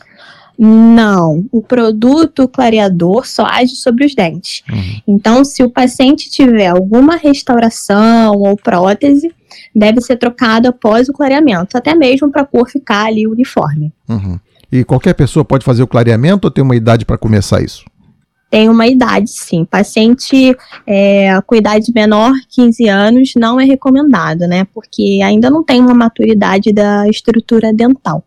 o 1.50 1.62
produto 1.62 2.46
clareador 2.46 3.26
só 3.26 3.46
age 3.46 3.76
sobre 3.76 4.04
os 4.04 4.14
dentes. 4.14 4.62
Uhum. 4.70 5.00
Então, 5.08 5.44
se 5.44 5.62
o 5.62 5.70
paciente 5.70 6.30
tiver 6.30 6.66
alguma 6.66 7.16
restauração 7.16 8.34
ou 8.36 8.56
prótese, 8.56 9.32
deve 9.74 10.00
ser 10.00 10.16
trocado 10.16 10.68
após 10.68 11.08
o 11.08 11.12
clareamento, 11.12 11.76
até 11.76 11.94
mesmo 11.94 12.30
para 12.30 12.42
a 12.42 12.46
cor 12.46 12.68
ficar 12.68 13.06
ali 13.06 13.26
uniforme. 13.26 13.92
Uhum. 14.08 14.38
E 14.70 14.84
qualquer 14.84 15.14
pessoa 15.14 15.44
pode 15.44 15.64
fazer 15.64 15.82
o 15.82 15.86
clareamento 15.86 16.46
ou 16.46 16.50
tem 16.50 16.62
uma 16.62 16.76
idade 16.76 17.04
para 17.04 17.18
começar 17.18 17.62
isso? 17.62 17.84
tem 18.50 18.68
uma 18.68 18.86
idade, 18.86 19.30
sim. 19.30 19.64
Paciente 19.64 20.56
é, 20.84 21.40
com 21.46 21.54
idade 21.54 21.92
menor, 21.94 22.32
15 22.48 22.88
anos, 22.88 23.32
não 23.36 23.60
é 23.60 23.64
recomendado, 23.64 24.40
né? 24.40 24.66
Porque 24.74 25.20
ainda 25.24 25.48
não 25.48 25.62
tem 25.62 25.80
uma 25.80 25.94
maturidade 25.94 26.72
da 26.72 27.08
estrutura 27.08 27.72
dental. 27.72 28.24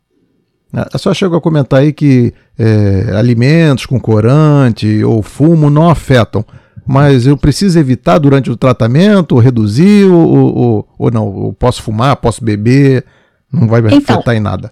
A 0.74 0.98
senhora 0.98 1.16
chegou 1.16 1.38
a 1.38 1.42
comentar 1.42 1.82
aí 1.82 1.94
que 1.94 2.34
é, 2.58 3.16
alimentos 3.16 3.86
com 3.86 4.00
corante 4.00 5.04
ou 5.04 5.22
fumo 5.22 5.70
não 5.70 5.88
afetam, 5.88 6.44
mas 6.86 7.28
eu 7.28 7.38
preciso 7.38 7.78
evitar 7.78 8.18
durante 8.18 8.50
o 8.50 8.58
tratamento, 8.58 9.38
reduzir 9.38 10.06
ou, 10.06 10.56
ou, 10.56 10.88
ou 10.98 11.12
não? 11.12 11.46
Eu 11.46 11.54
posso 11.54 11.84
fumar, 11.84 12.16
posso 12.16 12.44
beber, 12.44 13.06
não 13.52 13.68
vai 13.68 13.82
então, 13.82 14.16
afetar 14.16 14.36
em 14.36 14.40
nada? 14.40 14.72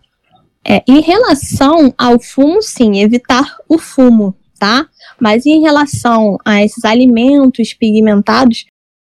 É, 0.68 0.84
em 0.88 1.02
relação 1.02 1.94
ao 1.96 2.20
fumo, 2.20 2.64
sim, 2.64 3.00
evitar 3.00 3.58
o 3.70 3.78
fumo, 3.78 4.36
tá? 4.60 4.88
Mas 5.20 5.46
em 5.46 5.62
relação 5.62 6.38
a 6.44 6.64
esses 6.64 6.84
alimentos 6.84 7.74
pigmentados, 7.74 8.66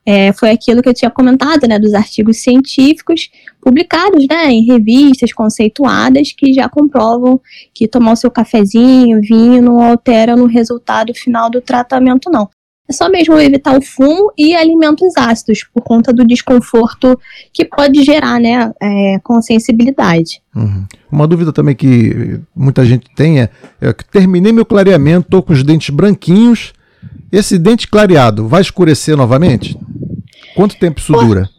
é, 0.05 0.33
foi 0.33 0.49
aquilo 0.49 0.81
que 0.81 0.89
eu 0.89 0.93
tinha 0.93 1.11
comentado, 1.11 1.67
né, 1.67 1.77
dos 1.77 1.93
artigos 1.93 2.37
científicos 2.37 3.29
publicados, 3.61 4.25
né, 4.29 4.51
em 4.51 4.65
revistas 4.65 5.33
conceituadas 5.33 6.31
que 6.31 6.53
já 6.53 6.67
comprovam 6.67 7.39
que 7.73 7.87
tomar 7.87 8.13
o 8.13 8.15
seu 8.15 8.31
cafezinho, 8.31 9.21
vinho, 9.21 9.61
não 9.61 9.81
altera 9.81 10.35
no 10.35 10.45
resultado 10.45 11.13
final 11.13 11.49
do 11.49 11.61
tratamento, 11.61 12.29
não. 12.31 12.49
É 12.89 12.93
só 12.93 13.07
mesmo 13.07 13.37
evitar 13.37 13.77
o 13.77 13.81
fumo 13.83 14.33
e 14.35 14.55
alimentos 14.55 15.13
ácidos, 15.15 15.63
por 15.71 15.83
conta 15.83 16.11
do 16.11 16.25
desconforto 16.25 17.19
que 17.53 17.63
pode 17.63 18.03
gerar, 18.03 18.39
né, 18.39 18.71
é, 18.81 19.19
com 19.23 19.39
sensibilidade. 19.43 20.41
Uhum. 20.55 20.85
Uma 21.11 21.27
dúvida 21.27 21.53
também 21.53 21.75
que 21.75 22.39
muita 22.55 22.83
gente 22.83 23.05
tem 23.15 23.41
é, 23.41 23.49
é 23.79 23.93
que 23.93 24.03
terminei 24.05 24.51
meu 24.51 24.65
clareamento, 24.65 25.27
estou 25.27 25.43
com 25.43 25.53
os 25.53 25.61
dentes 25.61 25.91
branquinhos, 25.91 26.73
esse 27.31 27.59
dente 27.59 27.87
clareado 27.87 28.47
vai 28.47 28.61
escurecer 28.61 29.15
novamente? 29.15 29.77
Quanto 30.55 30.77
tempo 30.77 30.99
isso 30.99 31.13
pode, 31.13 31.27
dura? 31.27 31.49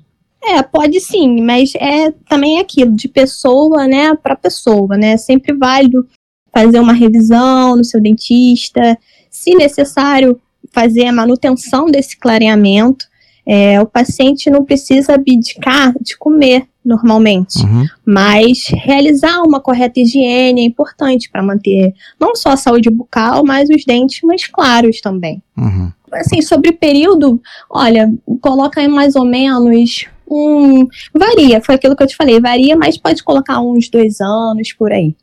É, 0.42 0.62
pode 0.62 1.00
sim, 1.00 1.42
mas 1.42 1.72
é 1.76 2.10
também 2.28 2.58
aquilo, 2.58 2.94
de 2.94 3.08
pessoa, 3.08 3.86
né, 3.86 4.14
para 4.14 4.34
pessoa, 4.34 4.96
né? 4.96 5.12
É 5.12 5.16
sempre 5.16 5.52
válido 5.52 6.06
fazer 6.52 6.80
uma 6.80 6.92
revisão 6.92 7.76
no 7.76 7.84
seu 7.84 8.00
dentista, 8.00 8.98
se 9.30 9.54
necessário, 9.54 10.40
fazer 10.72 11.06
a 11.06 11.12
manutenção 11.12 11.86
desse 11.86 12.18
clareamento. 12.18 13.06
É, 13.46 13.80
o 13.80 13.86
paciente 13.86 14.50
não 14.50 14.64
precisa 14.64 15.14
abdicar 15.14 15.94
de 16.00 16.16
comer 16.16 16.66
normalmente, 16.84 17.58
uhum. 17.58 17.84
mas 18.04 18.66
realizar 18.68 19.42
uma 19.42 19.60
correta 19.60 20.00
higiene 20.00 20.62
é 20.62 20.64
importante 20.64 21.28
para 21.30 21.42
manter 21.42 21.94
não 22.18 22.34
só 22.34 22.50
a 22.50 22.56
saúde 22.56 22.88
bucal, 22.90 23.44
mas 23.44 23.68
os 23.68 23.84
dentes 23.84 24.20
mais 24.22 24.46
claros 24.46 25.00
também. 25.00 25.42
Uhum. 25.56 25.92
Assim, 26.12 26.42
sobre 26.42 26.72
período, 26.72 27.40
olha, 27.68 28.12
coloca 28.40 28.80
aí 28.80 28.88
mais 28.88 29.14
ou 29.14 29.24
menos 29.24 30.06
um. 30.28 30.86
Varia, 31.14 31.60
foi 31.60 31.74
aquilo 31.74 31.96
que 31.96 32.02
eu 32.02 32.06
te 32.06 32.16
falei, 32.16 32.40
varia, 32.40 32.76
mas 32.76 32.96
pode 32.96 33.22
colocar 33.22 33.60
uns 33.60 33.88
dois 33.88 34.20
anos 34.20 34.72
por 34.72 34.92
aí. 34.92 35.16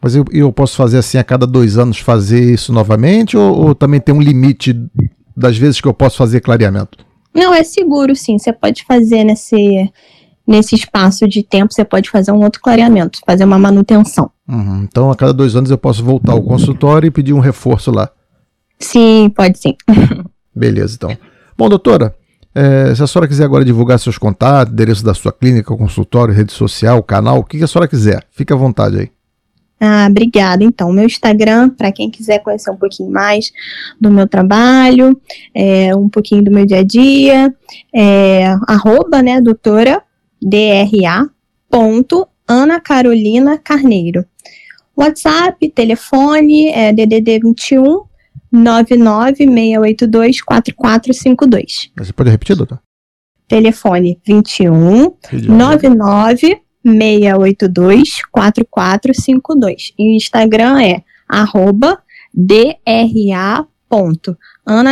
Mas 0.00 0.16
eu, 0.16 0.24
eu 0.32 0.52
posso 0.52 0.76
fazer 0.76 0.98
assim 0.98 1.18
a 1.18 1.24
cada 1.24 1.46
dois 1.46 1.78
anos 1.78 1.98
fazer 1.98 2.54
isso 2.54 2.72
novamente 2.72 3.36
ou, 3.36 3.66
ou 3.66 3.74
também 3.74 4.00
tem 4.00 4.12
um 4.12 4.20
limite 4.20 4.74
das 5.36 5.56
vezes 5.56 5.80
que 5.80 5.86
eu 5.86 5.94
posso 5.94 6.16
fazer 6.16 6.40
clareamento? 6.40 6.98
Não, 7.34 7.54
é 7.54 7.62
seguro 7.62 8.14
sim. 8.14 8.38
Você 8.38 8.52
pode 8.52 8.84
fazer 8.84 9.24
nesse, 9.24 9.90
nesse 10.46 10.74
espaço 10.74 11.26
de 11.28 11.42
tempo, 11.42 11.72
você 11.72 11.84
pode 11.84 12.10
fazer 12.10 12.32
um 12.32 12.42
outro 12.42 12.60
clareamento, 12.60 13.20
fazer 13.24 13.44
uma 13.44 13.58
manutenção. 13.58 14.30
Uhum. 14.48 14.82
Então, 14.82 15.10
a 15.10 15.16
cada 15.16 15.32
dois 15.32 15.56
anos 15.56 15.70
eu 15.70 15.78
posso 15.78 16.04
voltar 16.04 16.32
ao 16.32 16.42
consultório 16.42 17.06
e 17.06 17.10
pedir 17.10 17.32
um 17.32 17.40
reforço 17.40 17.90
lá. 17.90 18.10
Sim, 18.78 19.30
pode 19.34 19.58
sim. 19.58 19.76
Beleza, 20.54 20.94
então. 20.96 21.16
Bom, 21.56 21.68
doutora, 21.68 22.14
é, 22.54 22.94
se 22.94 23.02
a 23.02 23.06
senhora 23.06 23.28
quiser 23.28 23.44
agora 23.44 23.64
divulgar 23.64 23.98
seus 23.98 24.18
contatos, 24.18 24.72
endereço 24.72 25.04
da 25.04 25.14
sua 25.14 25.32
clínica, 25.32 25.74
consultório, 25.76 26.34
rede 26.34 26.52
social, 26.52 27.02
canal, 27.02 27.38
o 27.38 27.44
que 27.44 27.62
a 27.62 27.66
senhora 27.66 27.88
quiser, 27.88 28.24
fique 28.30 28.52
à 28.52 28.56
vontade 28.56 28.98
aí. 28.98 29.10
Ah, 29.84 30.06
obrigada. 30.08 30.62
Então, 30.62 30.92
meu 30.92 31.06
Instagram, 31.06 31.70
para 31.70 31.90
quem 31.90 32.08
quiser 32.08 32.38
conhecer 32.38 32.70
um 32.70 32.76
pouquinho 32.76 33.10
mais 33.10 33.50
do 34.00 34.12
meu 34.12 34.28
trabalho, 34.28 35.20
é, 35.52 35.94
um 35.96 36.08
pouquinho 36.08 36.44
do 36.44 36.52
meu 36.52 36.64
dia 36.64 36.78
a 36.78 36.84
dia, 36.84 37.52
é 37.92 38.54
arroba, 38.68 39.20
né, 39.20 39.40
doutora, 39.40 40.00
DRA, 40.40 41.28
ponto, 41.68 42.28
Ana 42.46 42.80
Carolina 42.80 43.58
Carneiro. 43.58 44.24
WhatsApp, 44.96 45.68
telefone, 45.70 46.68
é 46.68 46.92
DDD 46.92 47.40
21 47.40 48.11
99682 48.52 50.42
4452. 50.42 51.90
Você 51.96 52.12
pode 52.12 52.30
repetir, 52.30 52.54
doutor? 52.54 52.78
Telefone 53.48 54.20
21 54.26 55.14
99 55.48 56.60
682 56.84 58.22
4452. 58.30 59.92
E 59.98 60.12
o 60.12 60.16
Instagram 60.16 60.82
é 60.82 61.02
arroba 61.28 61.98
dra.ana 62.34 63.66